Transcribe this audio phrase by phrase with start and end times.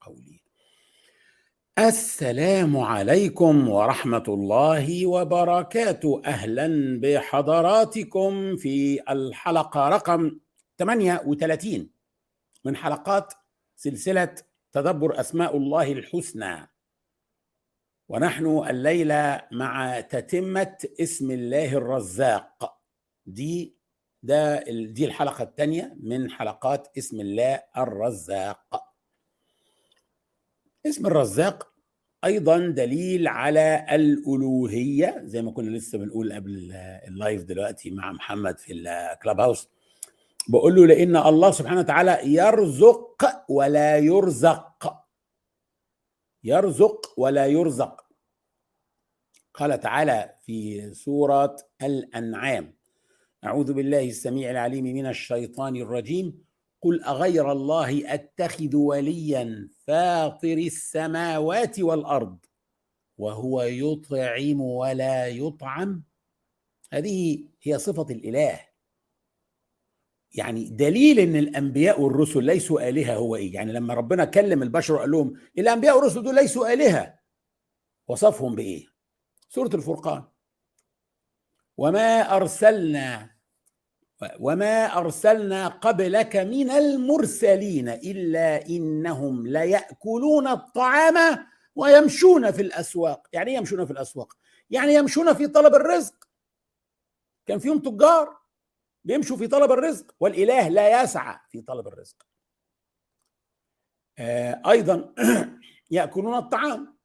[0.00, 0.40] قولي.
[1.78, 6.22] السلام عليكم ورحمة الله وبركاته.
[6.24, 10.40] أهلا بحضراتكم في الحلقة رقم
[10.78, 11.90] 38
[12.64, 13.34] من حلقات
[13.76, 14.34] سلسلة
[14.72, 16.70] تدبر أسماء الله الحسنى.
[18.08, 22.80] ونحن الليلة مع تتمة اسم الله الرزاق.
[23.26, 23.76] دي
[24.22, 28.89] ده دي الحلقة الثانية من حلقات اسم الله الرزاق.
[30.86, 31.72] اسم الرزاق
[32.24, 36.72] أيضا دليل على الألوهية زي ما كنا لسه بنقول قبل
[37.08, 39.68] اللايف دلوقتي مع محمد في الكلاب هاوس
[40.48, 44.96] بقول له لأن الله سبحانه وتعالى يرزق ولا يرزق.
[46.44, 48.04] يرزق ولا يرزق.
[49.54, 52.74] قال تعالى في سورة الأنعام
[53.44, 56.49] أعوذ بالله السميع العليم من الشيطان الرجيم.
[56.82, 62.38] قل أغير الله أتخذ وليا فاطر السماوات والأرض
[63.18, 66.02] وهو يطعم ولا يطعم؟
[66.92, 68.60] هذه هي صفة الإله.
[70.34, 75.10] يعني دليل إن الأنبياء والرسل ليسوا آلهة هو إيه؟ يعني لما ربنا كلم البشر وقال
[75.10, 77.18] لهم الأنبياء والرسل دول ليسوا آلهة
[78.08, 78.86] وصفهم بإيه؟
[79.48, 80.24] سورة الفرقان.
[81.76, 83.29] وما أرسلنا
[84.40, 93.28] وما أرسلنا قبلك من المرسلين إلا إنهم ليأكلون الطعام ويمشون في الأسواق.
[93.32, 94.36] يعني إيه يمشون في الأسواق؟
[94.70, 96.14] يعني يمشون في طلب الرزق.
[97.46, 98.40] كان فيهم تجار
[99.04, 102.16] بيمشوا في طلب الرزق والإله لا يسعى في طلب الرزق.
[104.18, 105.14] آه أيضا
[105.90, 106.96] يأكلون الطعام.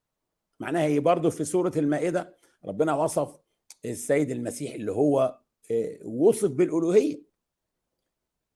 [0.60, 3.40] معناها هي برضه في سورة المائدة ربنا وصف
[3.86, 5.40] السيد المسيح اللي هو
[6.06, 7.22] وصف بالألوهية.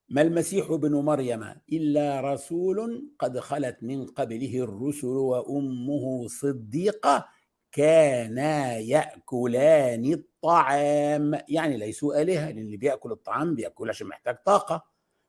[0.09, 1.43] ما المسيح ابن مريم
[1.73, 7.27] إلا رسول قد خلت من قبله الرسل وأمه صديقة
[7.71, 11.41] كانا يأكلان الطعام.
[11.49, 14.83] يعني ليسوا آلهة لأن اللي بيأكل الطعام بيأكل عشان محتاج طاقة.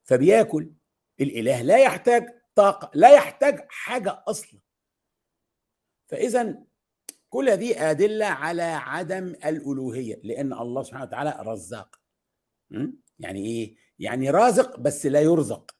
[0.04, 0.72] فبيأكل.
[1.20, 4.60] الإله لا يحتاج طاقة لا يحتاج حاجة أصلا.
[6.06, 6.64] فاذا
[7.30, 12.00] كل هذه أدلة على عدم الألوهية لأن الله سبحانه وتعالى رزاق
[13.18, 15.76] يعني إيه؟ يعني رازق بس لا يرزق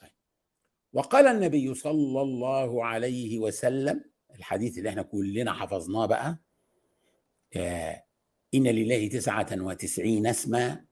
[0.00, 0.10] طيب.
[0.92, 4.04] وقال النبي صلى الله عليه وسلم
[4.34, 6.38] الحديث اللي إحنا كلنا حفظناه بقى
[7.56, 8.04] آه
[8.54, 10.84] إن لله تسعة وتسعين اسما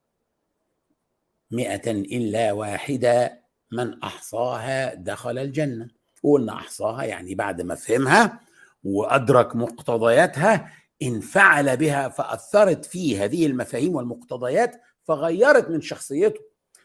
[1.50, 5.88] مئة إلا واحدة من أحصاها دخل الجنة
[6.22, 8.40] قلنا أحصاها يعني بعد ما فهمها
[8.88, 10.72] وأدرك مقتضياتها
[11.02, 16.40] انفعل بها فأثرت فيه هذه المفاهيم والمقتضيات فغيرت من شخصيته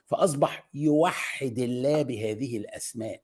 [0.05, 3.21] فأصبح يوحد الله بهذه الأسماء.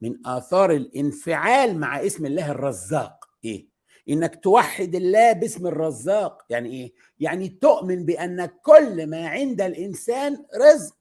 [0.00, 3.68] من آثار الانفعال مع اسم الله الرزاق إيه؟
[4.08, 10.96] إنك توحد الله باسم الرزاق يعني إيه؟ يعني تؤمن بأن كل ما عند الإنسان رزق.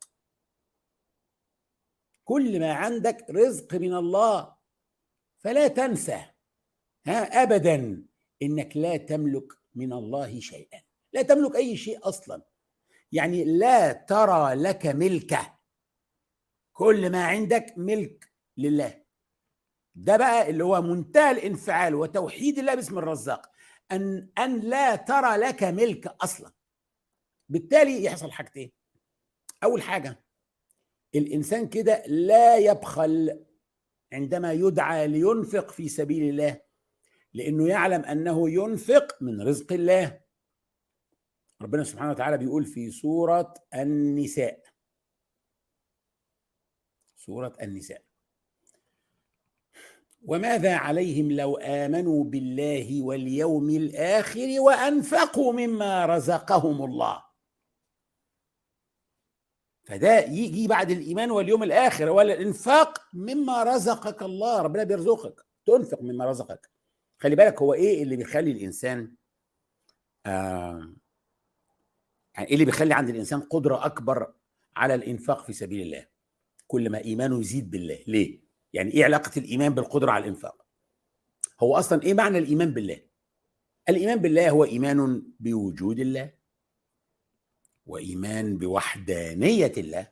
[2.26, 4.56] كل ما عندك رزق من الله
[5.40, 6.26] فلا تنسى.
[7.08, 8.06] ها ابدا
[8.42, 10.82] إنك لا تملك من الله شيئا.
[11.14, 12.42] لا تملك أي شيء أصلا.
[13.12, 15.58] يعني لا ترى لك ملكه.
[16.74, 19.04] كل ما عندك ملك لله.
[19.96, 23.52] ده بقى اللي هو منتهى الانفعال وتوحيد الله باسم الرزاق.
[23.92, 26.52] أن أن لا ترى لك ملك أصلا.
[27.50, 28.72] بالتالي يحصل حاجتين.
[29.64, 30.24] أول حاجة
[31.16, 33.46] الإنسان كده لا يبخل
[34.14, 36.67] عندما يدعى لينفق في سبيل الله.
[37.38, 40.22] لأنه يعلم أنه ينفق من رزق الله.
[41.62, 44.64] ربنا سبحانه وتعالى بيقول في سورة النساء.
[47.16, 48.04] سورة النساء.
[50.22, 57.24] وماذا عليهم لو آمنوا بالله واليوم الآخر وأنفقوا مما رزقهم الله؟
[59.84, 62.10] فده يجي بعد الإيمان واليوم الآخر.
[62.10, 64.62] ولا الإنفاق مما رزقك الله.
[64.62, 65.46] ربنا بيرزقك.
[65.66, 66.77] تنفق مما رزقك.
[67.20, 69.14] خلي بالك هو إيه اللي بيخلي الإنسان
[70.26, 70.94] آه
[72.36, 74.34] يعني إيه اللي بيخلي عند الإنسان قدرة أكبر
[74.76, 76.08] على الإنفاق في سبيل الله؟
[76.68, 78.00] كل ما إيمانه يزيد بالله.
[78.08, 78.40] ليه؟
[78.74, 80.66] يعني إيه علاقة الإيمان بالقدرة على الإنفاق؟
[81.60, 83.00] هو أصلا إيه معنى الإيمان بالله؟
[83.90, 86.32] الإيمان بالله هو إيمان بوجود الله
[87.86, 90.08] وإيمان بوحدانية الله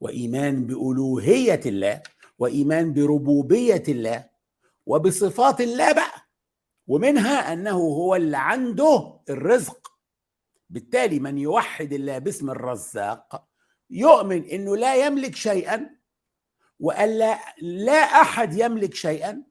[0.00, 2.02] وإيمان بألوهية الله
[2.38, 4.30] وإيمان بربوبية الله
[4.86, 6.26] وبصفات الله بقى
[6.86, 9.92] ومنها أنه هو اللي عنده الرزق.
[10.70, 13.48] بالتالي من يوحد الله باسم الرزاق
[13.90, 15.96] يؤمن إنه لا يملك شيئا
[16.80, 19.44] وقال لا, لا أحد يملك شيئا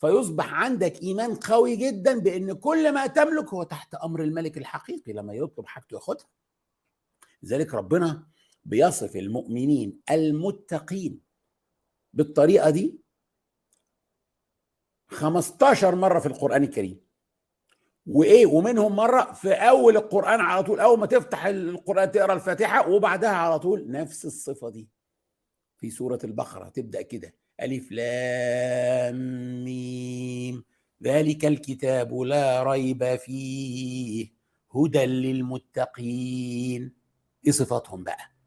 [0.00, 5.34] فيصبح عندك إيمان قوي جدا بإن كل ما تملك هو تحت أمر الملك الحقيقي لما
[5.34, 6.26] يطلب حاجته ياخدها.
[7.42, 8.26] لذلك ربنا
[8.64, 11.20] بيصف المؤمنين المتقين
[12.12, 13.00] بالطريقة دي
[15.08, 17.00] 15 مرة في القرآن الكريم.
[18.06, 23.30] وإيه؟ ومنهم مرة في أول القرآن على طول أول ما تفتح القرآن تقرأ الفاتحة وبعدها
[23.30, 24.88] على طول نفس الصفة دي.
[25.78, 29.16] في سورة البقرة تبدأ كده ألف لام
[29.64, 30.64] ميم.
[31.02, 34.28] ذلك الكتاب لا ريب فيه
[34.74, 36.92] هدى للمتقين.
[37.46, 38.37] إيه صفاتهم بقى.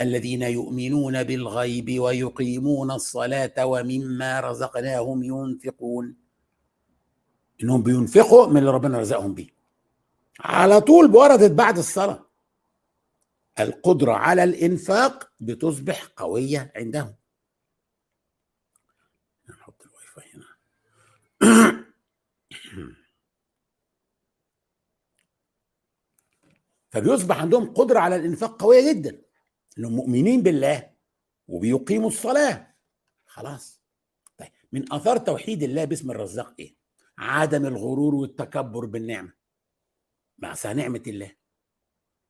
[0.00, 6.16] الذين يؤمنون بالغيب ويقيمون الصلاة ومما رزقناهم ينفقون.
[7.62, 9.48] إنهم بينفقوا من اللي ربنا رزقهم بيه.
[10.40, 12.26] على طول وردت بعد الصلاة.
[13.60, 17.14] القدرة على الإنفاق بتصبح قوية عندهم.
[19.50, 20.46] نحط الواي فاي هنا.
[26.90, 29.29] فبيصبح عندهم قدرة على الإنفاق قوية جدا.
[29.80, 30.90] إنهم مؤمنين بالله
[31.48, 32.74] وبيقيموا الصلاة.
[33.26, 33.80] خلاص.
[34.38, 36.76] طيب من آثار توحيد الله باسم الرزاق إيه؟
[37.18, 39.32] عدم الغرور والتكبر بالنعمة.
[40.38, 41.32] مع نعمة الله.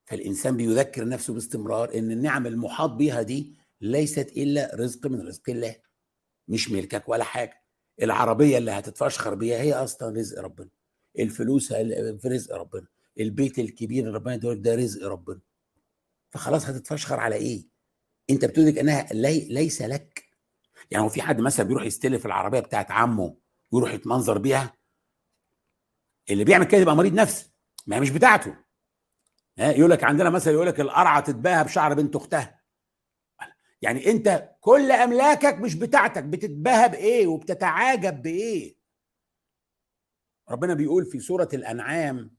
[0.06, 5.76] فالإنسان بيذكر نفسه باستمرار إن النعم المحاط بها دي ليست إلا رزق من رزق الله.
[6.49, 7.62] مش ملكك ولا حاجة.
[8.03, 10.69] العربية اللي هتتفشخر بيها هي أصلا رزق ربنا.
[11.19, 12.87] الفلوس في رزق ربنا.
[13.20, 15.41] البيت الكبير اللي ربنا ده رزق ربنا.
[16.31, 17.67] فخلاص هتتفشخر على إيه؟
[18.31, 20.25] أنت بتدرك إنها لي ليس لك.
[20.91, 23.37] يعني هو في حد مثلا بيروح يستلف العربية بتاعت عمه
[23.71, 24.75] ويروح يتمنظر بيها؟
[26.31, 27.50] اللي بيعمل كده يبقى مريض نفسي.
[27.87, 28.56] ما هي مش بتاعته.
[29.59, 32.61] يقول لك عندنا مثلا يقول لك القرعة تتباهى بشعر بنت أختها.
[33.82, 38.77] يعني أنت كل أملاكك مش بتاعتك بتتباهى بإيه وبتتعاجب بإيه؟
[40.50, 42.31] ربنا بيقول في سورة الأنعام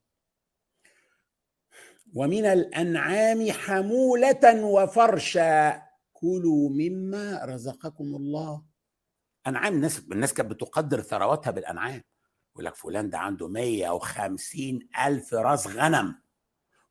[2.13, 5.81] ومن الأنعام حمولة وفرشا.
[6.13, 8.63] كلوا مما رزقكم الله.
[9.47, 12.03] أنعام الناس الناس كانت بتقدر ثرواتها بالأنعام.
[12.51, 16.15] يقول لك فلان ده عنده 150 ألف راس غنم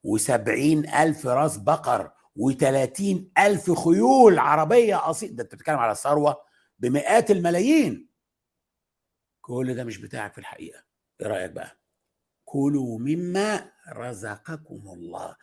[0.06, 3.02] و70 ألف راس بقر و30
[3.38, 5.36] ألف خيول عربية أصيل.
[5.36, 6.36] ده أنت بتتكلم على ثروة
[6.78, 8.10] بمئات الملايين.
[9.40, 10.84] كل ده مش بتاعك في الحقيقة.
[11.20, 11.79] إيه رأيك بقى؟
[12.50, 15.36] كلوا مما رزقكم الله.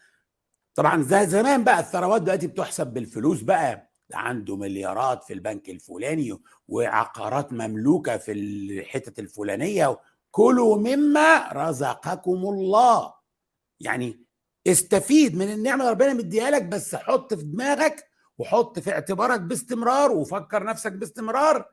[0.75, 3.89] طبعا زي زمان بقى الثروات دلوقتي بتحسب بالفلوس بقى.
[4.09, 6.37] ده عنده مليارات في البنك الفلاني
[6.67, 9.99] وعقارات مملوكة في الحتت الفلانية.
[10.31, 13.13] كلوا مما رزقكم الله.
[13.79, 14.25] يعني
[14.67, 18.07] استفيد من النعمة اللي ربنا مديها لك بس حط في دماغك
[18.37, 21.71] وحط في اعتبارك باستمرار وفكر نفسك باستمرار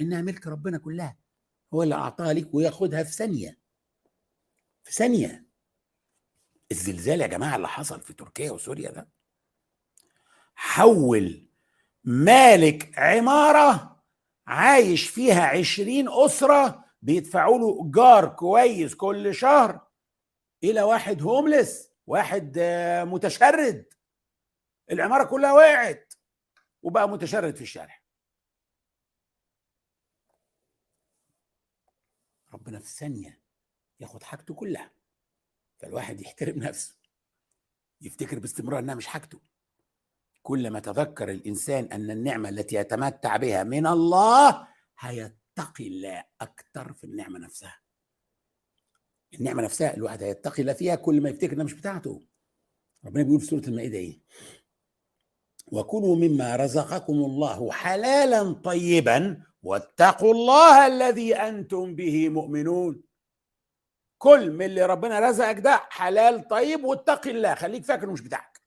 [0.00, 1.16] إنها ملك ربنا كلها.
[1.74, 3.61] هو اللي أعطاها لك وياخدها في ثانية.
[4.84, 5.44] في ثانية
[6.70, 9.08] الزلزال يا جماعة اللي حصل في تركيا وسوريا ده
[10.54, 11.48] حول
[12.04, 14.02] مالك عمارة
[14.46, 19.86] عايش فيها عشرين أسرة بيدفعوا له جار كويس كل شهر
[20.64, 22.58] إلى واحد هوملس واحد
[23.06, 23.94] متشرد.
[24.90, 26.14] العمارة كلها وقعت
[26.82, 28.00] وبقى متشرد في الشارع.
[32.52, 33.41] ربنا في ثانية
[34.02, 34.90] ياخد حاجته كلها.
[35.78, 36.94] فالواحد يحترم نفسه.
[38.00, 39.40] يفتكر باستمرار إنها مش حاجته.
[40.42, 44.68] كلما تذكر الإنسان أن النعمة التي يتمتع بها من الله
[44.98, 47.80] هيتقي الله أكثر في النعمة نفسها.
[49.34, 52.22] النعمة نفسها الواحد هيتقي الله فيها كل ما يفتكر إنها مش بتاعته.
[53.04, 54.20] ربنا بيقول في سورة المائدة إيه؟
[55.66, 63.02] وكلوا مما رزقكم الله حلالا طيبا واتقوا الله الذي أنتم به مؤمنون.
[64.22, 67.54] كل من اللي ربنا رزقك ده حلال طيب واتقي الله.
[67.54, 68.60] خليك فاكر مش بتاعك.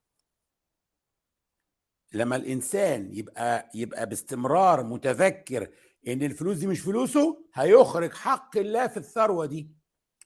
[2.14, 5.70] لما الإنسان يبقى يبقى باستمرار متذكر
[6.08, 9.70] إن الفلوس دي مش فلوسه هيخرج حق الله في الثروة دي.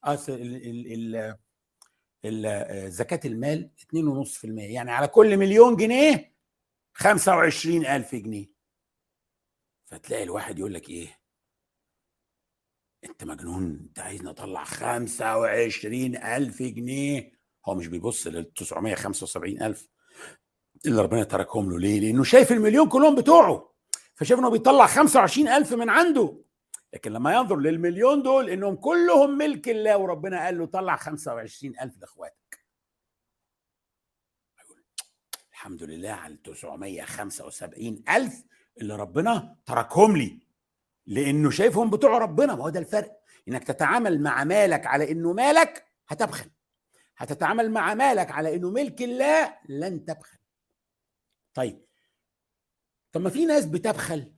[0.03, 1.35] أصل ال
[2.25, 6.33] ال زكاة المال 2.5% يعني على كل مليون جنيه
[6.93, 8.45] 25000 جنيه.
[9.85, 11.19] فتلاقي الواحد يقول لك إيه؟
[13.03, 17.31] أنت مجنون؟ أنت عايزني أطلع 25000 جنيه؟
[17.65, 19.87] هو مش بيبص لل 975000
[20.85, 21.79] اللي ربنا تركهم له.
[21.79, 23.73] ليه؟ لأنه شايف المليون كلهم بتوعه
[24.15, 26.41] فشايف إنه بيطلع 25000 من عنده.
[26.93, 32.59] لكن لما ينظر للمليون دول إنهم كلهم ملك الله وربنا قال له طلع 25000 لإخواتك.
[35.51, 38.43] الحمد لله على 975000
[38.81, 40.39] اللي ربنا تركهم لي.
[41.09, 42.55] لأنه شايفهم بتوع ربنا.
[42.55, 43.21] ما هو ده الفرق.
[43.47, 46.49] إنك تتعامل مع مالك على إنه مالك هتبخل.
[47.17, 50.37] هتتعامل مع مالك على إنه ملك الله لن تبخل.
[51.53, 51.85] طيب.
[53.11, 54.33] طب ما في ناس بتبخل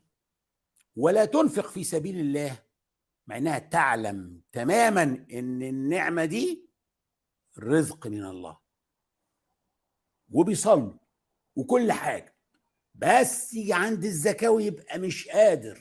[0.96, 2.64] ولا تنفق في سبيل الله
[3.28, 6.70] مع إنها تعلم تماما إن النعمة دي
[7.60, 8.58] رزق من الله.
[10.32, 10.94] وبيصلوا.
[11.56, 12.36] وكل حاجة.
[12.96, 15.80] بس يجي عند الزكاة ويبقى مش قادر.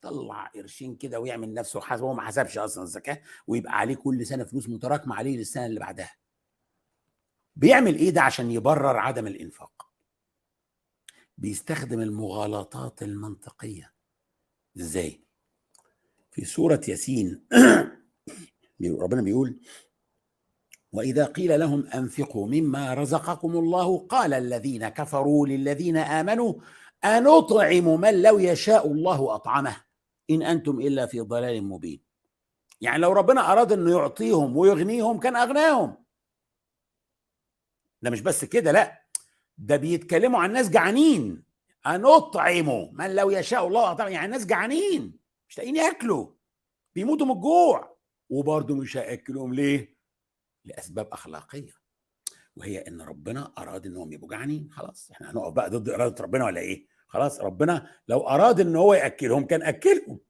[0.00, 4.44] طلع قرشين كده ويعمل نفسه حسب هو ما حسبش أصلا الزكاة ويبقى عليه كل سنة
[4.44, 6.14] فلوس متراكمة عليه للسنة اللي بعدها.
[7.56, 9.88] بيعمل إيه ده عشان يبرر عدم الإنفاق؟
[11.38, 13.92] بيستخدم المغالطات المنطقية.
[14.76, 15.28] إزاي؟
[16.30, 17.44] في سورة ياسين
[19.00, 19.60] ربنا بيقول
[20.92, 26.54] وإذا قيل لهم أنفقوا مما رزقكم الله قال الذين كفروا للذين آمنوا
[27.04, 29.87] أنطعم من لو يشاء الله أطعمه؟
[30.30, 32.00] إن أنتم إلا في ضلال مبين.
[32.80, 36.04] يعني لو ربنا أراد إنه يعطيهم ويغنيهم كان أغناهم.
[38.02, 39.02] ده مش بس كده لا.
[39.58, 41.42] ده بيتكلموا عن ناس جعانين.
[41.86, 45.18] أنطعم من لو يشاء الله اطعمه يعني ناس جعانين.
[45.48, 46.30] مش لاقيين ياكلوا.
[46.94, 47.98] بيموتوا من الجوع.
[48.30, 49.96] وبرضه مش هياكلهم ليه؟
[50.64, 51.72] لأسباب أخلاقية.
[52.56, 54.68] وهي إن ربنا أراد إنهم يبقوا جعانين.
[54.72, 58.94] خلاص إحنا هنقف بقى ضد إرادة ربنا ولا إيه؟ خلاص ربنا لو أراد إن هو
[58.94, 60.20] يأكلهم كان أكلهم.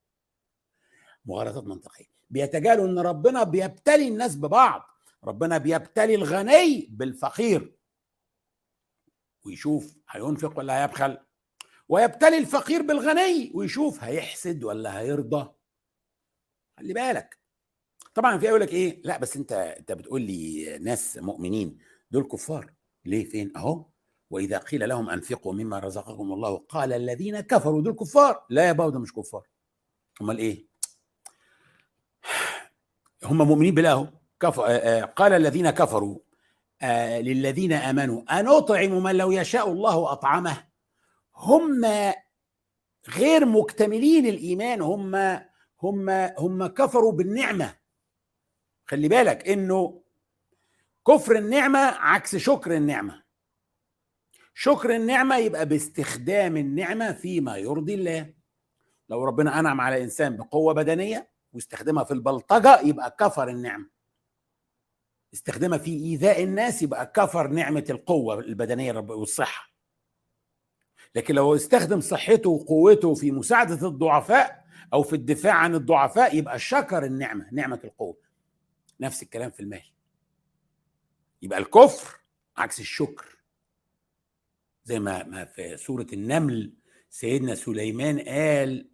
[1.24, 2.06] مغالطات منطقية.
[2.30, 4.82] بيتجاهلوا إن ربنا بيبتلي الناس ببعض.
[5.24, 7.74] ربنا بيبتلي الغني بالفقير.
[9.46, 11.18] ويشوف هينفق ولا هيبخل.
[11.88, 13.52] ويبتلي الفقير بالغني.
[13.54, 15.52] ويشوف هيحسد ولا هيرضى.
[16.78, 17.38] خلي بالك.
[18.14, 21.78] طبعا في يقول لك إيه؟ لا بس أنت أنت بتقول لي ناس مؤمنين.
[22.10, 22.74] دول كفار.
[23.04, 23.90] ليه؟ فين؟ أهو.
[24.30, 28.44] وإذا قيل لهم أنفقوا مما رزقكم الله قال الذين كفروا دول كفار.
[28.50, 29.46] لا يا بابا مش كفار.
[30.22, 30.66] أمال إيه؟
[33.24, 34.62] هم مؤمنين بالله كفر
[35.04, 36.18] قال الذين كفروا
[36.82, 40.64] آه للذين آمنوا أنطعم من لو يشاء الله أطعمه؟
[41.36, 41.84] هم
[43.08, 45.14] غير مكتملين الإيمان هم
[45.82, 47.74] هم هم كفروا بالنعمة.
[48.86, 50.02] خلي بالك إنه
[51.06, 53.27] كفر النعمة عكس شكر النعمة.
[54.60, 58.34] شكر النعمة يبقى باستخدام النعمة فيما يرضي الله.
[59.08, 63.88] لو ربنا أنعم على إنسان بقوة بدنية واستخدمها في البلطجة يبقى كفر النعمة.
[65.34, 69.70] استخدمها في إيذاء الناس يبقى كفر نعمة القوة البدنية والصحة.
[71.14, 77.04] لكن لو استخدم صحته وقوته في مساعدة الضعفاء أو في الدفاع عن الضعفاء يبقى شكر
[77.04, 78.16] النعمة نعمة القوة.
[79.00, 79.92] نفس الكلام في المال.
[81.42, 82.20] يبقى الكفر
[82.56, 83.37] عكس الشكر.
[84.88, 86.72] زي ما ما في سورة النمل
[87.10, 88.90] سيدنا سليمان قال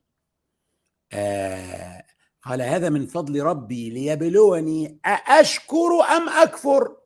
[1.12, 2.04] آه
[2.42, 6.96] قال هذا من فضل ربي ليبلوني أأشكر أم أكفر؟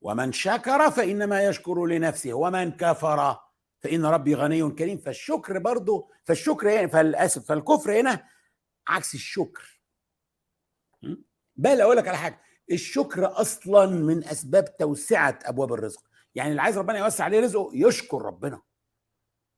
[0.00, 3.38] ومن شكر فإنما يشكر لنفسه ومن كفر
[3.80, 4.98] فإن ربي غني كريم.
[4.98, 8.28] فالشكر برضه فالشكر يعني فالأسف فالكفر هنا
[8.88, 9.82] عكس الشكر.
[11.56, 16.11] بل أقول لك على حاجة الشكر أصلا من أسباب توسعة أبواب الرزق.
[16.34, 18.62] يعني اللي عايز ربنا يوسع عليه رزقه يشكر ربنا.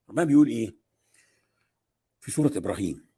[0.08, 0.76] ربنا بيقول إيه؟
[2.20, 3.08] في سورة إبراهيم.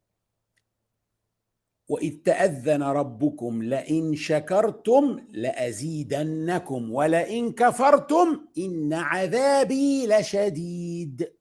[1.89, 11.37] وإذ تأذن ربكم لئن شكرتم لأزيدنكم ولئن كفرتم إن عذابي لشديد.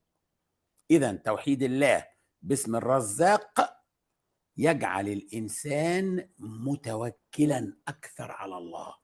[0.91, 2.07] إذا توحيد الله
[2.41, 3.75] باسم الرزاق
[4.57, 8.95] يجعل الإنسان متوكلا أكثر على الله.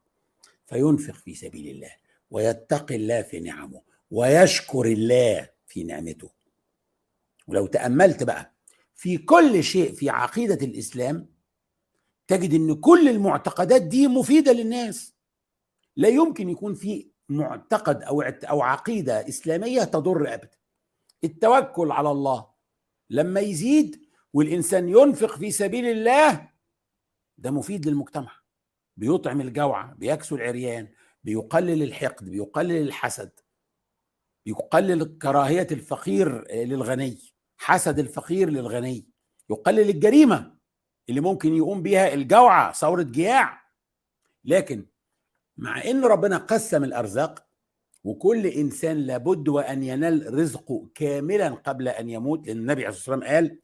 [0.65, 2.00] فينفق في سبيل الله.
[2.31, 6.29] ويتقي الله في نعمه ويشكر الله في نعمته.
[7.47, 8.53] ولو تأملت بقى
[8.95, 11.27] في كل شيء في عقيدة الإسلام
[12.27, 15.13] تجد أن كل المعتقدات دي مفيدة للناس.
[15.95, 20.57] لا يمكن يكون في معتقد أو أو عقيدة إسلامية تضر أبدا.
[21.23, 22.47] التوكل على الله
[23.09, 24.01] لما يزيد
[24.33, 26.49] والإنسان ينفق في سبيل الله
[27.37, 28.31] ده مفيد للمجتمع.
[28.97, 30.87] بيطعم الجوع بيكسو العريان
[31.23, 33.31] بيقلل الحقد بيقلل الحسد
[34.45, 37.17] بيقلل كراهية الفقير للغني
[37.57, 39.07] حسد الفقير للغني
[39.49, 40.55] يقلل الجريمة
[41.09, 43.61] اللي ممكن يقوم بها الجوعة ثورة جياع.
[44.45, 44.85] لكن
[45.57, 47.45] مع إن ربنا قسم الأرزاق
[48.03, 53.35] وكل إنسان لابد وأن ينال رزقه كاملا قبل أن يموت لأن النبي عليه الصلاة والسلام
[53.35, 53.59] قال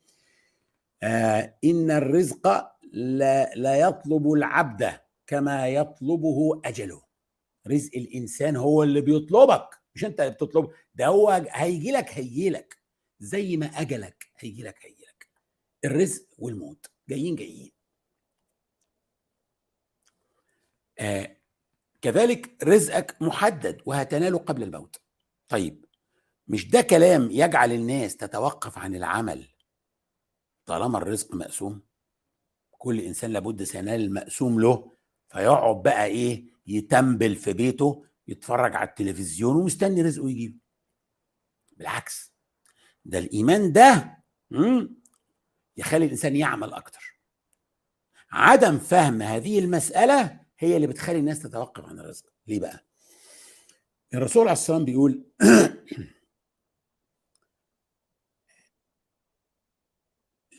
[1.03, 7.06] آه إن الرزق لا, لا يطلب العبد كما يطلبه أجله.
[7.67, 12.77] رزق الإنسان هو اللي بيطلبك مش أنت اللي بتطلبه ده هو هيجي لك هيجي لك.
[13.19, 15.27] زي ما أجلك هيجي لك هيجي لك.
[15.85, 17.71] الرزق والموت جايين جايين.
[20.99, 21.37] آه
[22.01, 25.01] كذلك رزقك محدد وهتناله قبل الموت.
[25.49, 25.85] طيب
[26.47, 29.47] مش ده كلام يجعل الناس تتوقف عن العمل
[30.65, 31.81] طالما الرزق مقسوم؟
[32.71, 34.96] كل إنسان لابد سينال المقسوم له
[35.29, 40.59] فيقعد بقى إيه يتنبل في بيته يتفرج على التلفزيون ومستني رزقه يجيب
[41.77, 42.33] بالعكس
[43.05, 44.17] ده الإيمان ده
[45.77, 47.17] يخلي الإنسان يعمل أكتر.
[48.31, 52.25] عدم فهم هذه المسألة هي اللي بتخلي الناس تتوقف عن الرزق.
[52.47, 52.85] ليه بقى؟
[54.13, 55.25] الرسول عليه الصلاه والسلام بيقول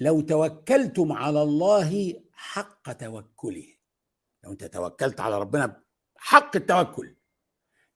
[0.00, 3.77] لو توكلتم على الله حق توكله.
[4.48, 5.82] لو انت توكلت على ربنا
[6.16, 7.16] حق التوكل.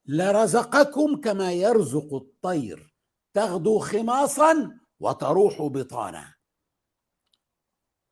[0.06, 2.94] لرزقكم كما يرزق الطير.
[3.34, 6.34] تغدو خماصا وتروح بطانا.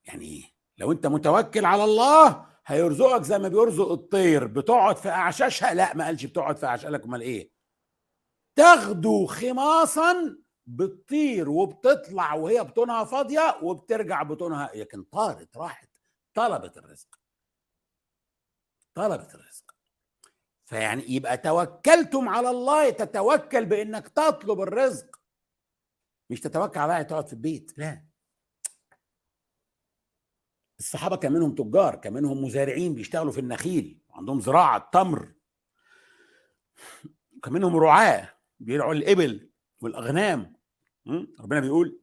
[0.05, 0.45] يعني
[0.79, 4.47] لو انت متوكل على الله هيرزقك زي ما بيرزق الطير.
[4.47, 7.51] بتقعد في أعشاشها؟ لا ما قالش بتقعد في اعشاشها امال إيه؟
[8.57, 14.71] تغدو خماصا بتطير وبتطلع وهي بطونها فاضية وبترجع بطونها.
[14.75, 15.91] لكن طارت راحت
[16.35, 17.20] طلبت الرزق.
[18.95, 19.75] طلبت الرزق.
[20.67, 25.21] فيعني يبقى توكلتم على الله تتوكل بإنك تطلب الرزق.
[26.31, 28.05] مش تتوكل على تقعد في البيت لا.
[30.79, 35.33] الصحابة كان منهم تجار كان منهم مزارعين بيشتغلوا في النخيل عندهم زراعة تمر
[37.43, 40.57] كان منهم رعاة بيرعوا الإبل والأغنام.
[41.41, 42.01] ربنا بيقول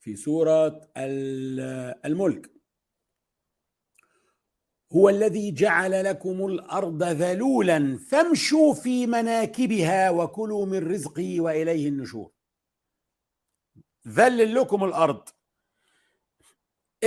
[0.00, 0.90] في سورة
[2.06, 2.55] الملك.
[4.92, 12.32] هو الذي جعل لكم الأرض ذلولا فامشوا في مناكبها وكلوا من رزقه وإليه النشور.
[14.08, 15.28] ذلل لكم الأرض.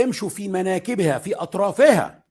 [0.03, 2.23] امشوا في مناكبها في أطرافها.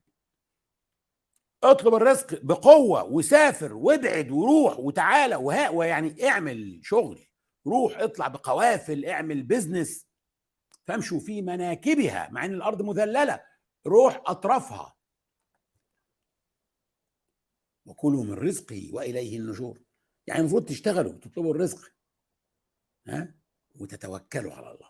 [1.63, 7.19] اطلب الرزق بقوة وسافر وابعد وروح وتعالى وها ويعني اعمل شغل.
[7.67, 10.07] روح اطلع بقوافل اعمل بزنس
[10.87, 13.41] فامشوا في مناكبها مع إن الأرض مذللة.
[13.87, 14.98] روح أطرافها.
[17.89, 19.79] وكلوا من رزقه وإليه النشور.
[20.27, 21.91] يعني المفروض تشتغلوا وتطلبوا الرزق
[23.07, 23.35] ها؟
[23.75, 24.89] وتتوكلوا على الله.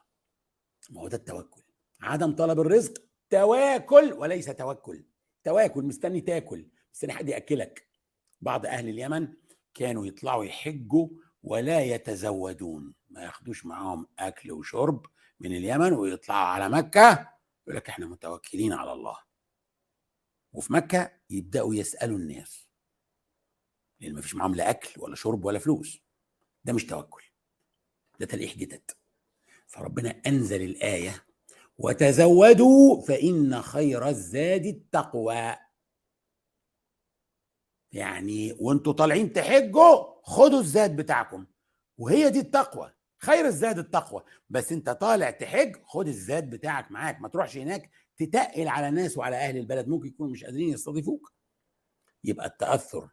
[0.89, 1.63] ما هو ده التوكل.
[2.01, 2.93] عدم طلب الرزق
[3.29, 5.05] تواكل وليس توكل.
[5.43, 7.87] تواكل مستني تاكل مستني حد يأكلك.
[8.41, 9.33] بعض أهل اليمن
[9.73, 11.09] كانوا يطلعوا يحجوا
[11.43, 12.93] ولا يتزودون.
[13.09, 15.05] ما ياخدوش معاهم أكل وشرب
[15.39, 17.33] من اليمن ويطلعوا على مكة
[17.63, 19.17] يقول لك إحنا متوكلين على الله.
[20.53, 22.68] وفي مكة يبدأوا يسألوا الناس.
[24.01, 25.99] لأن ما فيش معاهم لا أكل ولا شرب ولا فلوس.
[26.63, 27.23] ده مش توكل.
[28.19, 28.91] ده تلقيح جدد.
[29.67, 31.25] فربنا أنزل الآية
[31.77, 35.55] وتزودوا فإن خير الزاد التقوى.
[37.91, 41.45] يعني وأنتوا طالعين تحجوا خدوا الزاد بتاعكم.
[41.97, 44.23] وهي دي التقوى خير الزاد التقوى.
[44.49, 47.21] بس أنت طالع تحج خد الزاد بتاعك معاك.
[47.21, 49.87] ما تروحش هناك تتقل على الناس وعلى أهل البلد.
[49.87, 51.33] ممكن يكونوا مش قادرين يستضيفوك.
[52.23, 53.09] يبقى التأثر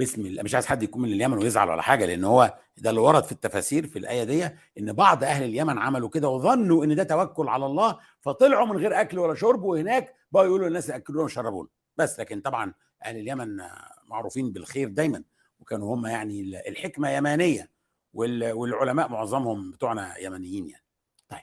[0.00, 3.24] الله مش عايز حد يكون من اليمن ويزعل ولا حاجة لأن هو ده اللي ورد
[3.24, 4.44] في التفاسير في الآية دي
[4.78, 9.00] إن بعض أهل اليمن عملوا كده وظنوا إن ده توكل على الله فطلعوا من غير
[9.00, 13.56] أكل ولا شرب وهناك بقوا يقولوا للناس اكلونا وشربونا بس لكن طبعا أهل اليمن
[14.04, 15.24] معروفين بالخير دايما
[15.60, 17.70] وكانوا هم يعني الحكمة يمانية
[18.14, 20.84] والعلماء معظمهم بتوعنا يمنيين يعني.
[21.28, 21.40] طيب.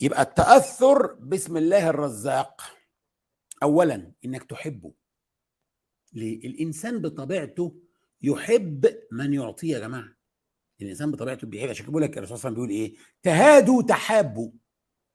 [0.00, 2.62] يبقى التأثر بسم الله الرزاق.
[3.62, 4.92] اولا إنك تحبه.
[6.12, 7.76] ليه؟ الإنسان بطبيعته
[8.22, 10.16] يحب من يعطيه يا جماعة.
[10.82, 14.50] الإنسان بطبيعته بيحب عشان بيقول لك الرسول صلى الله عليه وسلم بيقول إيه؟ تهادوا تحابوا.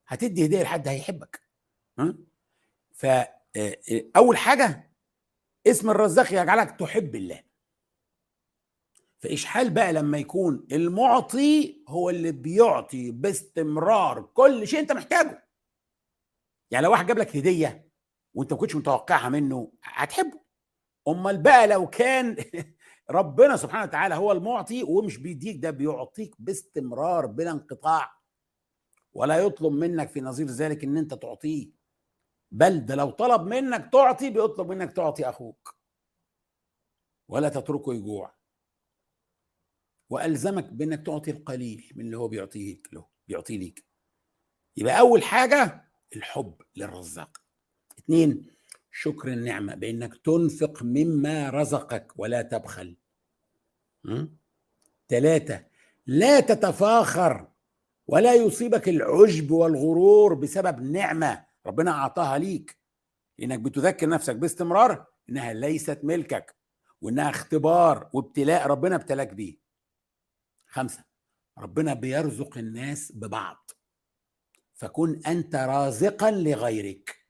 [0.08, 1.42] هتدي هدية لحد هيحبك.
[2.00, 2.18] ها؟
[2.94, 4.92] فاول حاجة
[5.68, 7.44] اسم الرزاق يجعلك تحب الله.
[9.20, 15.48] فإيش حال بقى لما يكون المعطي هو اللي بيعطي باستمرار كل شيء أنت محتاجه؟
[16.72, 17.92] يعني لو واحد جاب لك هدية
[18.34, 20.41] وأنت ما كنتش متوقعها منه هتحبه.
[21.08, 22.36] أمال بقى لو كان
[23.12, 28.22] ربنا سبحانه وتعالى هو المعطي ومش بيديك ده بيعطيك باستمرار بلا انقطاع.
[29.14, 31.72] ولا يطلب منك في نظير ذلك إن أنت تعطيه.
[32.52, 35.76] بل ده لو طلب منك تعطي بيطلب منك تعطي أخوك.
[37.30, 38.36] ولا تتركه يجوع.
[40.10, 43.86] وألزمك بإنك تعطي القليل من اللي هو بيعطيه له بيعطيه ليك.
[44.78, 47.38] يبقى أول حاجة الحب للرزاق.
[48.00, 48.52] اثنين
[48.92, 52.96] شكر النعمة بأنك تنفق مما رزقك ولا تبخل.
[55.10, 55.66] ثلاثة
[56.06, 57.48] لا تتفاخر
[58.08, 62.78] ولا يصيبك العجب والغرور بسبب نعمة ربنا أعطاها ليك.
[63.42, 66.56] انك بتذكر نفسك باستمرار إنها ليست ملكك
[67.02, 69.58] وإنها اختبار وابتلاء ربنا ابتلاك بيه.
[70.68, 71.04] خمسة
[71.58, 73.72] ربنا بيرزق الناس ببعض.
[74.74, 77.21] فكن أنت رازقا لغيرك.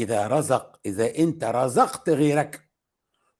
[0.00, 2.70] إذا رزق إذا أنت رزقت غيرك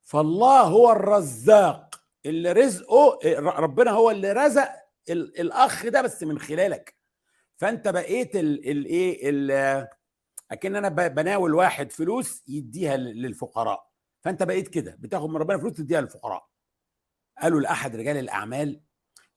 [0.03, 1.95] فالله هو الرزاق.
[2.27, 4.69] اللي رزقه ربنا هو اللي رزق
[5.11, 6.97] الأخ ده بس من خلالك.
[7.57, 9.91] فأنت بقيت الايه
[10.51, 13.91] أكن أنا بناول واحد فلوس يديها للفقراء.
[14.21, 16.49] فأنت بقيت كده بتاخد من ربنا فلوس تديها للفقراء.
[17.43, 18.81] قالوا لاحد رجال الأعمال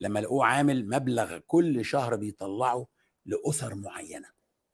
[0.02, 2.88] لما لقوه عامل مبلغ كل شهر بيطلعه
[3.26, 4.30] لأسر معينة.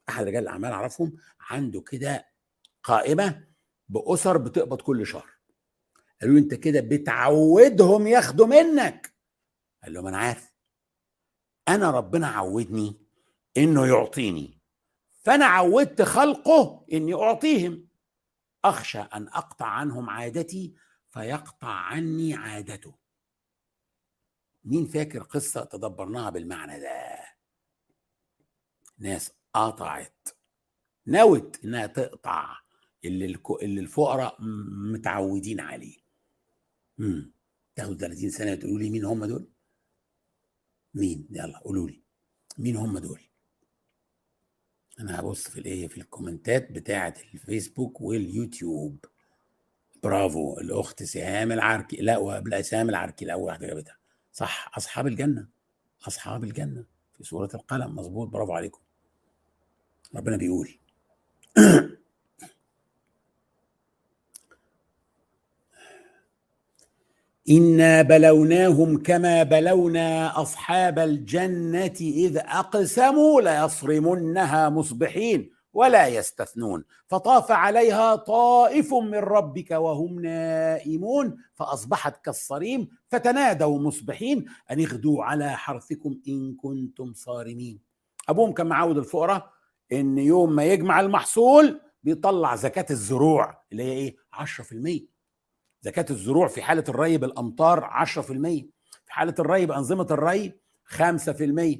[0.08, 2.33] أحد رجال الأعمال أعرفهم عنده كده
[2.84, 3.46] قائمة
[3.88, 5.30] بأسر بتقبض كل شهر.
[6.20, 9.14] قالوا أنت كده بتعودهم ياخدوا منك.
[9.82, 10.52] قال لهم أنا عارف.
[11.68, 13.06] أنا ربنا عودني
[13.56, 14.60] إنه يعطيني.
[15.22, 17.88] فأنا عودت خلقه إني أعطيهم.
[18.64, 20.74] أخشى أن أقطع عنهم عادتي
[21.10, 22.94] فيقطع عني عادته.
[24.64, 27.24] مين فاكر قصة تدبرناها بالمعنى ده؟
[28.98, 30.28] ناس قطعت.
[31.06, 32.63] نوت إنها تقطع.
[33.04, 34.36] اللي اللي الفقراء
[34.92, 35.96] متعودين عليه.
[37.00, 37.32] امم
[37.76, 39.48] تاخدوا 30 سنه تقولوا لي مين هم دول؟
[40.94, 42.02] مين؟ يلا قولوا لي.
[42.58, 43.20] مين هم دول؟
[45.00, 49.04] أنا هبص في الإيه؟ في الكومنتات بتاعة الفيسبوك واليوتيوب.
[50.02, 50.58] برافو.
[50.60, 53.96] الأخت سهام العركي لا وقبل سهام العركي الأول واحدة جابتها.
[54.32, 54.70] صح.
[54.76, 55.48] أصحاب الجنة.
[56.08, 56.84] أصحاب الجنة.
[57.12, 57.96] في سورة القلم.
[57.96, 58.28] مظبوط.
[58.28, 58.80] برافو عليكم.
[60.14, 60.78] ربنا بيقول.
[67.50, 78.94] انا بلوناهم كما بلونا اصحاب الجنه اذ اقسموا ليصرمنها مصبحين ولا يستثنون فطاف عليها طائف
[78.94, 87.80] من ربك وهم نائمون فاصبحت كالصريم فتنادوا مصبحين ان اغدوا على حرثكم ان كنتم صارمين
[88.28, 89.50] أبوهم كان معود الفقراء
[89.92, 95.13] إن يوم ما يجمع المحصول بيطلع زكاة الزروع اللي هي إيه؟ 10%
[95.84, 98.16] زكاة الزروع في حالة الري بالأمطار 10%
[99.04, 100.52] في حالة الري بأنظمة الري
[100.86, 101.78] 5%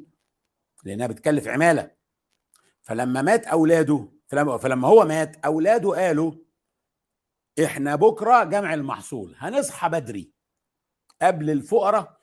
[0.84, 1.90] لأنها بتكلف عمالة.
[2.82, 4.08] فلما مات أولاده
[4.58, 6.32] فلما هو مات أولاده قالوا
[7.64, 10.30] إحنا بكرة جمع المحصول هنصحى بدري.
[11.22, 12.20] قبل الفقراء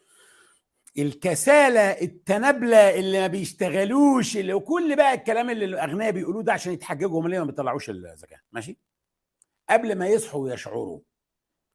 [0.97, 7.19] الكسالة التنابلة اللي ما بيشتغلوش اللي وكل بقى الكلام اللي الأغنياء بيقولوه ده عشان يتحججوا
[7.21, 8.77] هم ليه ما بيطلعوش الزكاة؟ ماشي؟
[9.69, 10.99] قبل ما يصحوا ويشعروا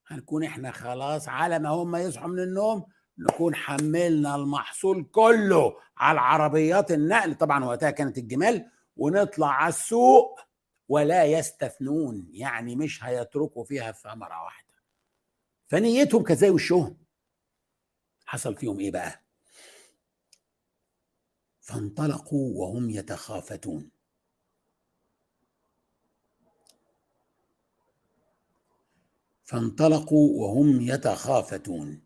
[0.07, 2.87] هنكون إحنا خلاص على ما هم يصحوا من النوم
[3.19, 7.35] نكون حملنا المحصول كله على عربيات النقل.
[7.35, 10.40] طبعا وقتها كانت الجمال ونطلع على السوق
[10.88, 14.75] ولا يستثنون يعني مش هيتركوا فيها ثمرة واحدة.
[15.69, 16.99] فنيتهم كزي زي وشهم.
[18.27, 19.23] حصل فيهم إيه بقى؟
[21.61, 23.90] فانطلقوا وهم يتخافتون.
[29.47, 32.03] فانطلقوا وهم يتخافتون.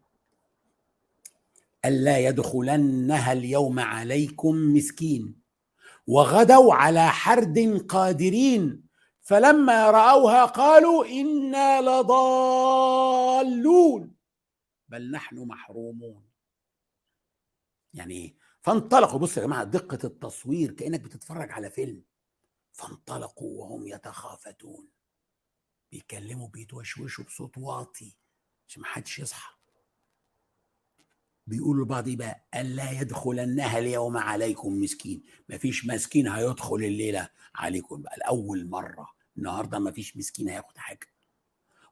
[1.85, 5.41] ألا يدخلنها اليوم عليكم مسكين.
[6.07, 8.83] وغدوا على حرد قادرين.
[9.21, 13.21] فلما رأوها قالوا إنا لضالون.
[14.89, 16.23] بل نحن محرومون.
[17.95, 22.03] يعني إيه فانطلقوا بصوا يا جماعة دقة التصوير كأنك بتتفرج على فيلم.
[22.73, 24.89] فانطلقوا وهم يتخافتون.
[25.93, 28.17] بيكلموا بيتوشوشوا بصوت واطي
[28.69, 29.55] عشان ما حدش يصحى.
[31.47, 35.23] بيقولوا لبعض إيه بقى؟ ألا يدخلنها اليوم عليكم مسكين.
[35.49, 38.17] ما فيش مسكين هيدخل الليلة عليكم بقى.
[38.19, 41.07] لأول مرة النهارده ما فيش مسكين هياخد حاجة.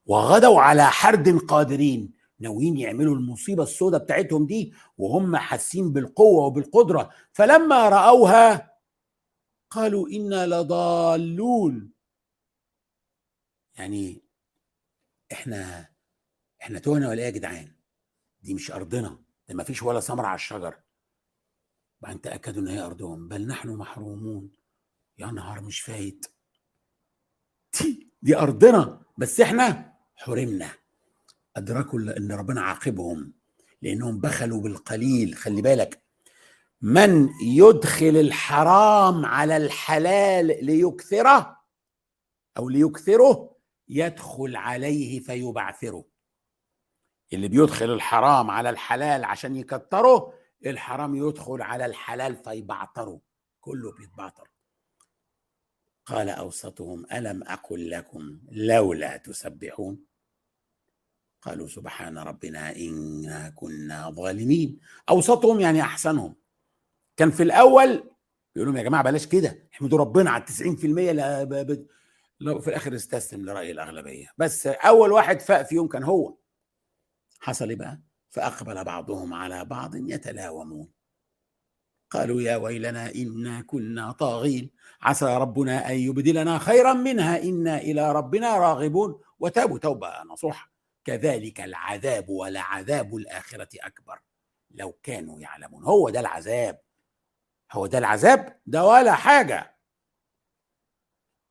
[0.07, 2.13] وغدوا على حرد قادرين.
[2.41, 7.11] ناويين يعملوا المصيبة السوداء بتاعتهم دي وهم حاسين بالقوة وبالقدرة.
[7.33, 8.73] فلما رأوها
[9.71, 11.91] قالوا إنا لضالون.
[13.79, 14.23] يعني
[15.33, 15.88] إحنا
[16.62, 17.73] إحنا تونا ولا إيه يا جدعان؟
[18.43, 20.81] دي مش أرضنا ده ما فيش ولا ثمره على الشجر.
[22.01, 23.29] بعدين تاكدوا إن هي أرضهم.
[23.29, 24.51] بل نحن محرومون.
[25.19, 26.27] يا نهار مش فايت.
[27.81, 29.03] دي, دي أرضنا.
[29.19, 30.71] بس إحنا حرمنا.
[31.57, 33.33] أدركوا إن ربنا عاقبهم.
[33.83, 35.35] لأنهم بخلوا بالقليل.
[35.35, 36.03] خلي بالك.
[36.83, 41.59] من يدخل الحرام على الحلال ليكثره
[42.59, 43.58] أو ليكثره
[43.88, 46.05] يدخل عليه فيبعثره.
[47.33, 50.35] اللي بيدخل الحرام على الحلال عشان يكتره
[50.66, 53.20] الحرام يدخل على الحلال فيبعتره
[53.61, 54.51] كله بيتبعتر
[56.07, 59.98] قال أوسطهم ألم أقل لكم لولا تسبحون؟
[61.42, 64.81] قالوا سبحان ربنا إنا كنا ظالمين.
[65.09, 66.35] أوسطهم يعني أحسنهم.
[67.16, 68.11] كان في الأول
[68.57, 71.87] يقول لهم يا جماعة بلاش كده إحمدوا ربنا على 90% لا ب...
[72.40, 74.33] لا في الآخر استسلم لرأي الأغلبية.
[74.38, 76.37] بس أول واحد فاق فيهم كان هو.
[77.40, 80.92] حصل إيه بقى؟ فأقبل بعضهم على بعض يتلاومون.
[82.11, 84.70] قالوا يا ويلنا إنا كنا طاغين.
[85.03, 87.42] عسى ربنا أن يبدلنا خيرا منها.
[87.42, 89.20] إنا إلى ربنا راغبون.
[89.38, 90.72] وتابوا توبة نصوحة.
[91.05, 94.20] كذلك العذاب ولعذاب الآخرة أكبر.
[94.70, 95.85] لو كانوا يعلمون.
[95.85, 96.81] هو ده العذاب.
[97.72, 98.61] هو ده العذاب.
[98.66, 99.78] ده ولا حاجة.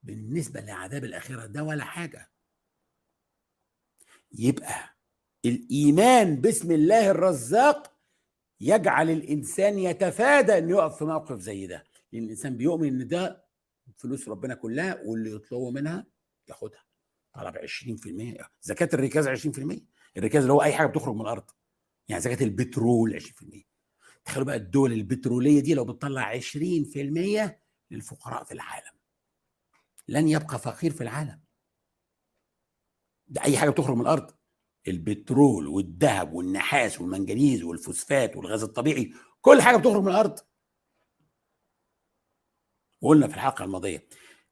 [0.07, 2.31] بالنسبة لعذاب الآخرة ده ولا حاجة.
[4.31, 4.95] يبقى
[5.45, 7.93] الإيمان باسم الله الرزاق
[8.61, 11.83] يجعل الإنسان يتفادى إنه يقف في موقف زي ده.
[12.11, 13.45] لأن الإنسان بيؤمن إن ده
[13.97, 16.05] فلوس ربنا كلها واللي يطلبه منها
[16.49, 16.83] ياخدها.
[17.33, 19.81] طلب 20% زكاة الركاز 20%
[20.17, 21.49] الركاز اللي هو أي حاجة بتخرج من الأرض.
[22.07, 23.65] يعني زكاة البترول 20%
[24.25, 27.59] تخيلوا بقى الدول البترولية دي لو بتطلع 20%
[27.91, 28.96] للفقراء في العالم.
[30.07, 31.41] لن يبقى فقير في العالم.
[33.27, 34.31] ده أي حاجة بتخرج من الأرض.
[34.87, 40.39] البترول والذهب والنحاس والمنجنيز والفوسفات والغاز الطبيعي كل حاجة بتخرج من الأرض.
[43.01, 44.07] وقلنا في الحلقة الماضية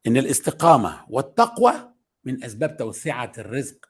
[0.08, 3.86] إن الاستقامة والتقوى من أسباب توسعة الرزق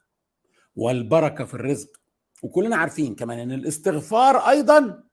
[0.76, 2.02] والبركة في الرزق.
[2.44, 5.04] وكلنا عارفين كمان إن الاستغفار أيضا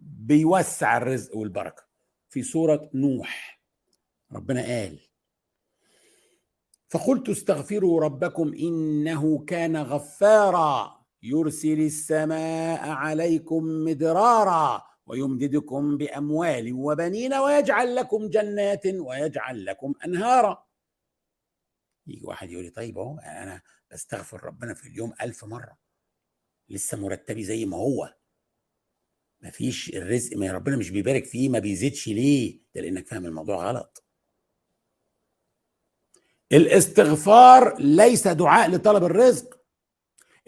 [0.00, 1.88] بيوسع الرزق والبركة.
[2.30, 3.62] في سورة نوح
[4.32, 5.07] ربنا قال
[6.88, 10.98] فقلت استغفروا ربكم إنه كان غفارا.
[11.22, 20.66] يرسل السماء عليكم مدرارا ويمددكم بأموال وبنين ويجعل لكم جنات ويجعل لكم أنهارا.
[22.06, 25.78] يجي واحد يقول لي طيب أهو أنا بستغفر ربنا في اليوم ألف مرة.
[26.68, 28.14] لسه مرتبي زي ما هو.
[29.40, 34.04] مفيش الرزق ما ربنا مش بيبارك فيه ما بيزيدش ليه؟ ده لأنك فاهم الموضوع غلط.
[36.52, 39.60] الاستغفار ليس دعاء لطلب الرزق.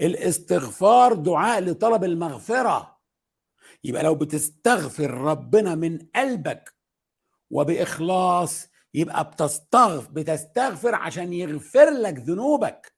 [0.01, 3.01] الاستغفار دعاء لطلب المغفرة.
[3.85, 6.75] يبقى لو بتستغفر ربنا من قلبك
[7.51, 12.95] وبإخلاص يبقى بتستغفر بتستغفر عشان يغفر لك ذنوبك.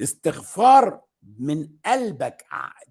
[0.00, 1.00] استغفار
[1.38, 2.44] من قلبك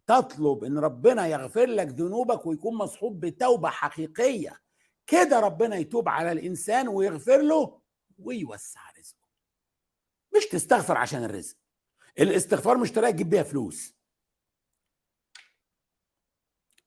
[0.08, 4.62] تطلب إن ربنا يغفر لك ذنوبك ويكون مصحوب بتوبة حقيقية.
[5.08, 7.79] كده ربنا يتوب على الإنسان ويغفر له.
[8.20, 9.28] ويوسع رزقه.
[10.38, 11.58] مش تستغفر عشان الرزق.
[12.20, 13.94] الاستغفار مش طريقة تجيب بيها فلوس.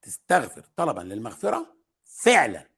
[0.03, 2.69] تستغفر طلبا للمغفرة فعلا.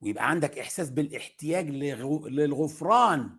[0.00, 3.38] ويبقى عندك إحساس بالاحتياج للغفران.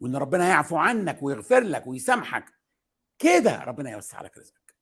[0.00, 2.54] وإن ربنا يعفو عنك ويغفر لك ويسامحك.
[3.18, 4.76] كده ربنا يوسع لك رزقك.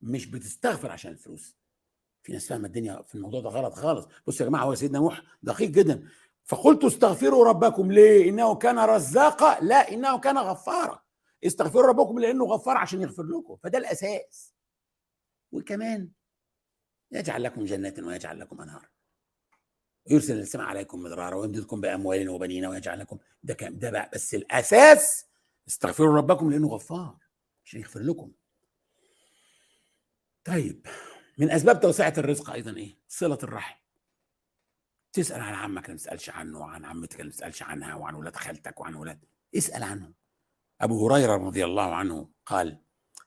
[0.00, 1.56] مش بتستغفر عشان الفلوس.
[2.22, 4.06] في ناس فاهمة الدنيا في الموضوع ده غلط خالص.
[4.26, 6.08] بصوا يا جماعة هو سيدنا نوح دقيق جدا.
[6.44, 7.92] فقلت استغفروا ربكم.
[7.92, 9.60] ليه؟ إنه كان رزاقا.
[9.60, 11.02] لا إنه كان غفارا.
[11.44, 13.56] استغفروا ربكم لأنه غفار عشان يغفر لكم.
[13.56, 14.54] فده الأساس.
[15.52, 16.10] وكمان
[17.10, 18.88] يجعل لكم جنات ويجعل لكم أنهار.
[20.10, 23.18] ويرسل السماء عليكم مدرارا ويمددكم بأموال وبنين ويجعل لكم.
[23.42, 25.26] ده كان ده بقى بس الأساس.
[25.68, 27.16] استغفروا ربكم لأنه غفار
[27.64, 28.32] عشان يغفر لكم.
[30.44, 30.86] طيب
[31.38, 33.79] من أسباب توسعة الرزق أيضا إيه؟ صلة الرحم.
[35.12, 38.36] تسأل عن عمك اللي ما تسالش عنه وعن عمتك اللي ما تسالش عنها وعن ولاد
[38.36, 39.24] خالتك وعن ولاد.
[39.56, 40.14] اسأل عنهم.
[40.80, 42.78] أبو هريرة رضي الله عنه قال